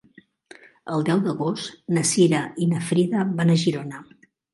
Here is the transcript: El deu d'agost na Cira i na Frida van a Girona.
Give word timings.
El 0.93 1.03
deu 1.09 1.19
d'agost 1.27 1.75
na 1.97 2.03
Cira 2.11 2.39
i 2.65 2.69
na 2.71 2.81
Frida 2.87 3.21
van 3.41 3.53
a 3.53 3.59
Girona. 3.65 4.01